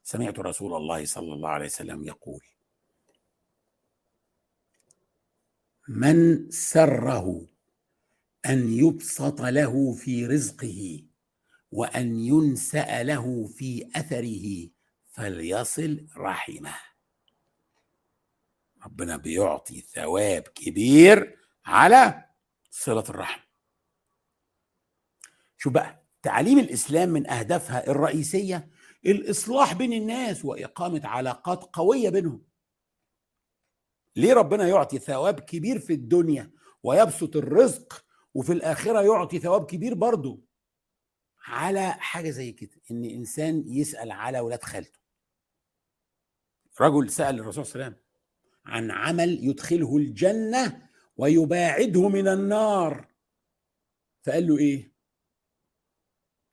[0.03, 2.41] سمعت رسول الله صلى الله عليه وسلم يقول
[5.87, 7.47] من سره
[8.45, 11.03] أن يبسط له في رزقه
[11.71, 14.69] وأن ينسأ له في أثره
[15.11, 16.75] فليصل رحمه.
[18.85, 22.29] ربنا بيعطي ثواب كبير على
[22.69, 23.41] صلة الرحم.
[25.57, 28.69] شو بقى تعاليم الإسلام من أهدافها الرئيسية
[29.05, 32.45] الإصلاح بين الناس وإقامة علاقات قوية بينهم.
[34.15, 36.51] ليه ربنا يعطي ثواب كبير في الدنيا
[36.83, 40.41] ويبسط الرزق وفي الآخرة يعطي ثواب كبير برضه؟
[41.45, 44.99] على حاجة زي كده إن إنسان يسأل على ولاد خالته.
[46.81, 48.03] رجل سأل الرسول صلى الله عليه وسلم
[48.65, 53.13] عن عمل يدخله الجنة ويباعده من النار.
[54.25, 54.93] فقال له إيه؟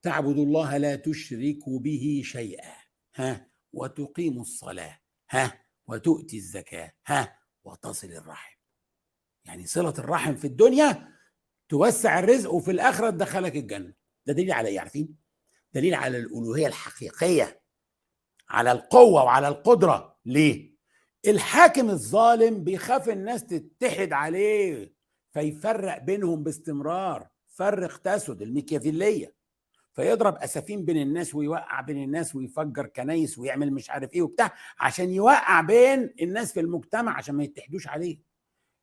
[0.02, 2.74] تعبد الله لا تشرك به شيئا.
[3.14, 5.00] ها؟ وتقيم الصلاة.
[5.30, 6.92] ها؟ وتؤتي الزكاة.
[7.06, 8.56] ها؟ وتصل الرحم.
[9.44, 11.08] يعني صلة الرحم في الدنيا
[11.68, 13.94] توسع الرزق وفي الآخرة تدخلك الجنة.
[14.26, 15.16] ده دليل على إيه عارفين؟
[15.72, 17.62] دليل على الألوهية الحقيقية
[18.48, 20.18] على القوة وعلى القدرة.
[20.24, 20.69] ليه؟
[21.26, 24.94] الحاكم الظالم بيخاف الناس تتحد عليه
[25.32, 27.28] فيفرق بينهم باستمرار.
[27.46, 29.34] فرق تسد الميكيافيلية
[29.92, 35.10] فيضرب أسفين بين الناس ويوقع بين الناس ويفجر كنايس ويعمل مش عارف إيه وبتاع عشان
[35.10, 38.18] يوقع بين الناس في المجتمع عشان ما يتحدوش عليه.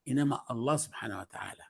[0.08, 1.64] إنما الله سبحانه وتعالى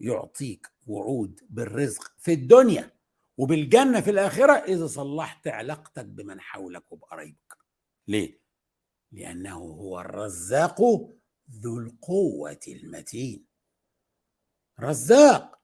[0.00, 2.90] يعطيك وعود بالرزق في الدنيا
[3.38, 7.56] وبالجنة في الآخرة إذا صلحت علاقتك بمن حولك وبقرايبك.
[8.08, 8.41] ليه؟
[9.12, 10.80] لأنه هو الرزاق
[11.50, 13.46] ذو القوة المتين.
[14.80, 15.58] رزاق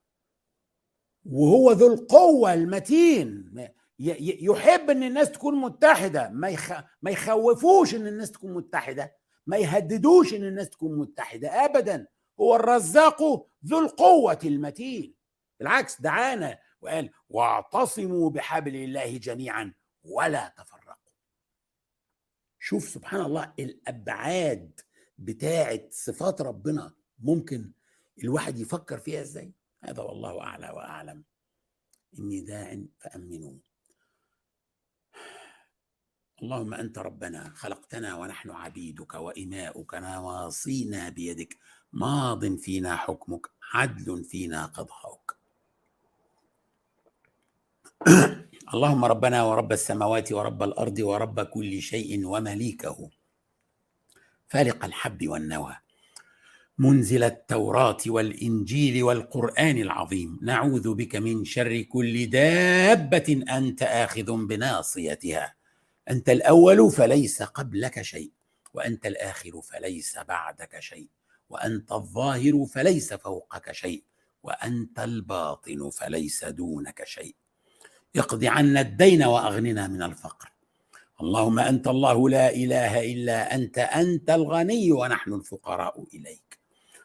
[1.25, 3.55] وهو ذو القوة المتين.
[3.99, 6.73] يحب إن الناس تكون متحدة ما يخ...
[7.03, 12.07] ما يخوفوش إن الناس تكون متحدة ما يهددوش إن الناس تكون متحدة ابدا.
[12.41, 13.23] هو الرزاق
[13.67, 15.15] ذو القوة المتين.
[15.61, 20.78] بالعكس دعانا وقال واعتصموا بحبل الله جميعا ولا تفرقوا
[22.69, 24.81] شوف سبحان الله الأبعاد
[25.19, 27.73] بتاعه صفات ربنا ممكن
[28.25, 31.25] الواحد يفكر فيها إزاي؟ هذا والله أعلى وأعلم.
[32.19, 33.55] إني داع فأمنوا.
[36.43, 41.57] اللهم أنت ربنا خلقتنا ونحن عبيدك وإماؤك نواصينا بيدك.
[41.93, 45.37] ماض فينا حكمك عدل فينا قضاؤك.
[48.75, 53.11] اللهم ربنا ورب السماوات ورب الأرض ورب كل شيء ومليكه.
[54.49, 55.77] فالق الحب والنوى.
[56.79, 60.39] منزل التوراة والإنجيل والقرآن العظيم.
[60.43, 65.55] نعوذ بك من شر كل دابة أنت آخذ بناصيتها.
[66.11, 68.33] أنت الأول فليس قبلك شيء
[68.75, 71.09] وأنت الآخر فليس بعدك شيء
[71.49, 74.05] وأنت الظاهر فليس فوقك شيء
[74.43, 77.37] وأنت الباطن فليس دونك شيء.
[78.17, 80.53] اقض عنا الدين وأغننا من الفقر.
[81.21, 86.59] اللهم أنت الله لا إله إلا أنت أنت الغني ونحن الفقراء إليك.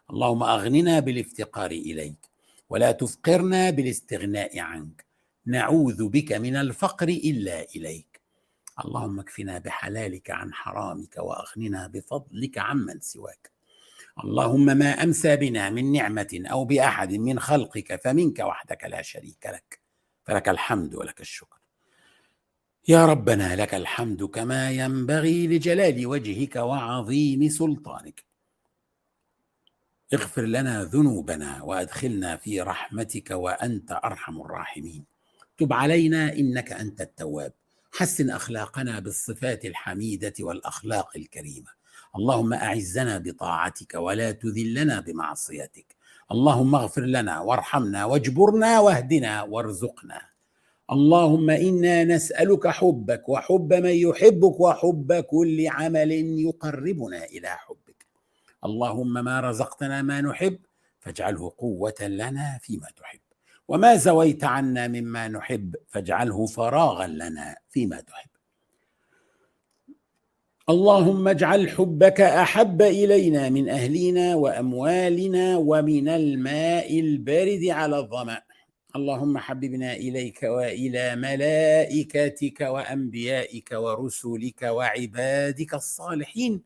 [0.10, 2.30] اللهم أغننا بالافتقار إليك
[2.70, 5.06] ولا تفقرنا بالاستغناء عنك.
[5.46, 8.22] نعوذ بك من الفقر إلا إليك.
[8.86, 13.52] اللهم اكفنا بحلالك عن حرامك وأغننا بفضلك عمن سواك.
[14.24, 19.83] اللهم ما أمسى بنا من نعمة أو بأحد من خلقك فمنك وحدك لا شريك لك.
[20.24, 21.58] فلك الحمد ولك الشكر.
[22.88, 28.24] يا ربنا لك الحمد كما ينبغي لجلال وجهك وعظيم سلطانك.
[30.14, 35.06] اغفر لنا ذنوبنا وأدخلنا في رحمتك وأنت أرحم الراحمين.
[35.58, 37.54] تب علينا إنك أنت التواب.
[37.92, 41.70] حسن أخلاقنا بالصفات الحميدة والأخلاق الكريمة.
[42.16, 45.96] اللهم أعزنا بطاعتك ولا تذلنا بمعصيتك.
[46.32, 50.22] اللهم اغفر لنا وارحمنا واجبرنا واهدنا وارزقنا.
[50.92, 58.06] اللهم إنا نسألك حبك وحب من يحبك وحب كل عمل يقربنا إلى حبك.
[58.66, 60.60] اللهم ما رزقتنا ما نحب
[61.00, 63.20] فاجعله قوة لنا فيما تحب.
[63.68, 68.33] وما زويت عنا مما نحب فاجعله فراغا لنا فيما تحب.
[70.70, 78.42] اللهم اجعل حبك أحب إلينا من أهلنا وأموالنا ومن الماء البارد على الظمأ.
[78.96, 86.62] اللهم حببنا إليك وإلى ملائكتك وأنبيائك ورسلك وعبادك الصالحين.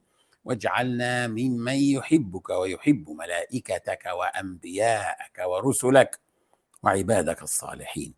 [0.46, 6.20] واجعلنا ممن يحبك ويحب ملائكتك وأنبياءك ورسلك
[6.84, 8.14] وعبادك الصالحين.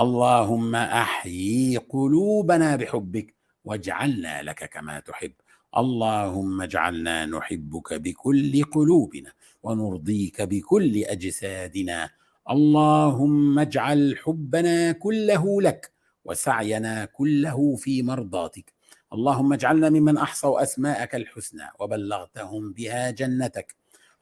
[0.00, 5.32] اللهم أحيي قلوبنا بحبك واجعلنا لك كما تحب.
[5.76, 12.10] اللهم اجعلنا نحبك بكل قلوبنا ونرضيك بكل اجسادنا.
[12.50, 15.92] اللهم اجعل حبنا كله لك
[16.24, 18.72] وسعينا كله في مرضاتك.
[19.12, 23.74] اللهم اجعلنا ممن احصوا اسماءك الحسنى وبلغتهم بها جنتك.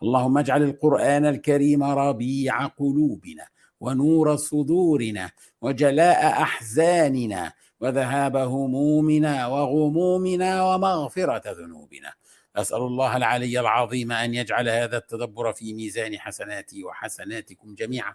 [0.03, 3.47] اللهم اجعل القران الكريم ربيع قلوبنا
[3.81, 5.31] ونور صدورنا
[5.63, 12.13] وجلاء احزاننا وذهاب همومنا وغمومنا ومغفرة ذنوبنا.
[12.57, 18.15] أسأل الله العلي العظيم أن يجعل هذا التدبر في ميزان حسناتي وحسناتكم جميعا.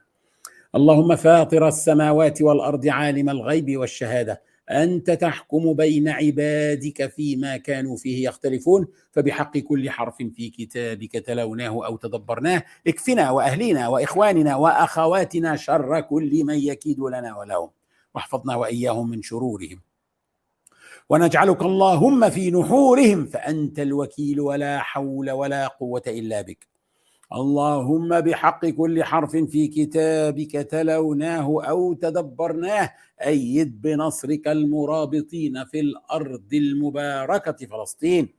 [0.75, 4.41] اللهم فاطر السماوات والأرض عالم الغيب والشهادة.
[4.69, 8.87] أنت تحكم بين عبادك فيما كانوا فيه يختلفون.
[9.11, 12.63] فبحق كل حرف في كتابك تلوناه أو تدبرناه.
[12.87, 17.69] اكفنا واهلنا وإخواننا وأخواتنا شر كل من يكيد لنا ولهم.
[18.15, 19.81] واحفظنا وإياهم من شرورهم.
[21.09, 26.67] ونجعلك اللهم في نحورهم فأنت الوكيل ولا حول ولا قوة إلا بك.
[27.33, 32.93] اللهم بحق كل حرف في كتابك تلوناه أو تدبرناه.
[33.21, 38.33] أيد بنصرك المرابطين في الأرض المباركة فلسطين.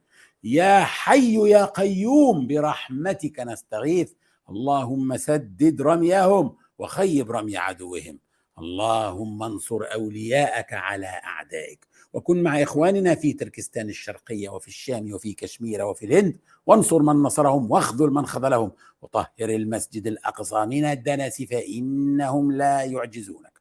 [0.45, 4.13] يا حي يا قيوم برحمتك نستغيث.
[4.51, 8.19] اللهم سدد رميهم وخيب رمي عدوهم.
[8.59, 15.85] اللهم انصر أولياءك على أعدائك وكن مع إخواننا في تركستان الشرقية وفي الشام وفي كشمير
[15.85, 18.73] وفي الهند وانصر من نصرهم واخذل من خذلهم
[19.03, 23.53] وطهر المسجد الأقصى من الدنس فإنهم لا يعجزونك.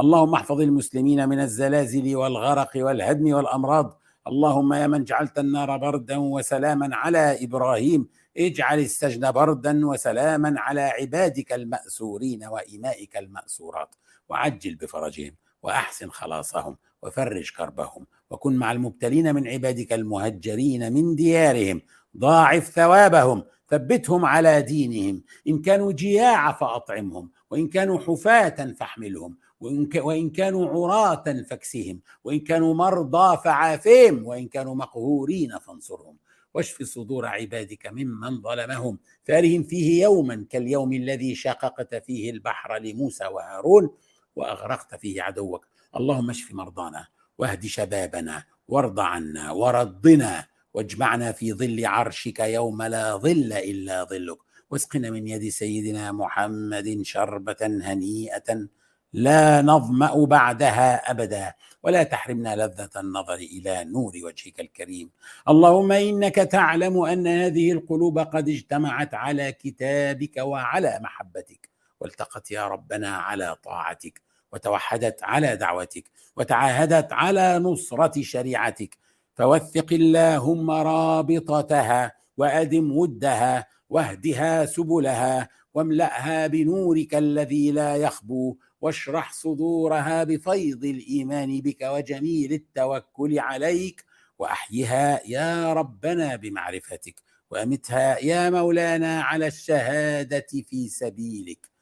[0.00, 4.00] اللهم احفظ المسلمين من الزلازل والغرق والهدم والأمراض.
[4.26, 11.52] اللهم يا من جعلت النار بردا وسلاما على إبراهيم اجعل السجن بردا وسلاما على عبادك
[11.52, 13.94] المأسورين وإمائك المأسورات.
[14.28, 21.80] وعجل بفرجهم وأحسن خلاصهم وفرج كربهم وكن مع المبتلين من عبادك المهجرين من ديارهم
[22.18, 30.68] ضاعف ثوابهم ثبتهم على دينهم إن كانوا جياع فأطعمهم وإن كانوا حفاة فاحملهم وإن كانوا
[30.68, 36.16] عراة فاكسهم وإن كانوا مرضى فعافهم وإن كانوا مقهورين فانصرهم
[36.54, 43.90] واشف صدور عبادك ممن ظلمهم فارهم فيه يوما كاليوم الذي شققت فيه البحر لموسى وهارون
[44.36, 45.66] وأغرقت فيه عدوك.
[45.96, 47.06] اللهم اشف مرضانا
[47.38, 54.38] واهد شبابنا وارض عنا وردنا واجمعنا في ظل عرشك يوم لا ظل إلا ظلك.
[54.70, 58.68] واسقنا من يد سيدنا محمد شربة هنيئة
[59.12, 65.10] لا نظمأ بعدها أبدا ولا تحرمنا لذة النظر إلى نور وجهك الكريم.
[65.48, 71.73] اللهم إنك تعلم أن هذه القلوب قد اجتمعت على كتابك وعلى محبتك.
[72.04, 74.20] والتقت يا ربنا على طاعتك
[74.52, 78.98] وتوحدت على دعوتك وتعاهدت على نصرة شريعتك.
[79.34, 90.84] فوثق اللهم رابطتها وأدم ودها واهدها سبلها واملأها بنورك الذي لا يخبو واشرح صدورها بفيض
[90.84, 94.04] الإيمان بك وجميل التوكل عليك.
[94.38, 101.73] وأحيها يا ربنا بمعرفتك وأمتها يا مولانا على الشهادة في سبيلك.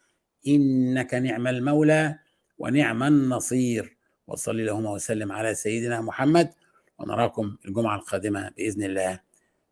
[0.47, 2.19] إنك نعم المولى
[2.59, 3.97] ونعم النصير.
[4.27, 6.51] وصل اللهم وسلم على سيدنا محمد
[6.99, 9.21] ونراكم الجمعة القادمة بإذن الله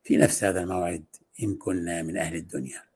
[0.04, 1.04] في نفس هذا الموعد
[1.42, 2.89] إن كنا من أهل الدنيا.